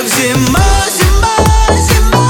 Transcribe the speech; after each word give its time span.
Эх, 0.00 0.06
зима, 0.16 0.60
зима, 0.96 1.36
зима 1.88 2.26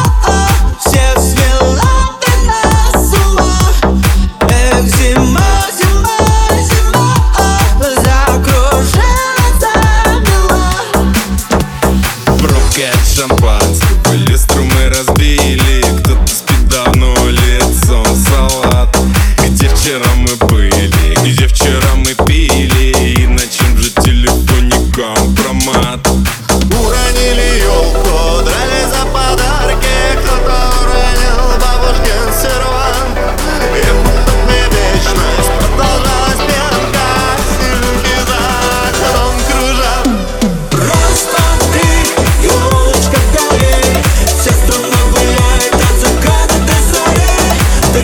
Всех 0.81 1.19
свела 1.19 2.15
ты 2.21 2.33
на 2.47 2.63
с 2.99 3.13
ума 3.13 3.59
Эх, 4.49 4.85
зима, 4.85 5.51
зима, 5.77 6.19
зима 6.71 7.09
Закружила, 7.79 9.47
замела 9.61 10.69
В 12.27 12.43
руке 12.43 12.91
шампан 13.15 13.68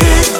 it. 0.00 0.33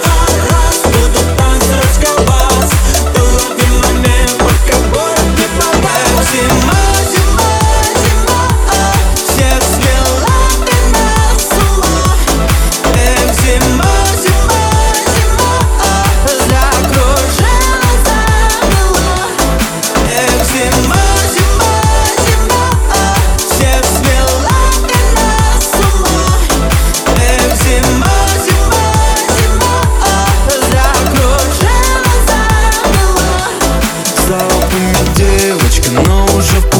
девочка, 35.14 35.90
но 36.06 36.24
уже 36.36 36.60
в 36.60 36.70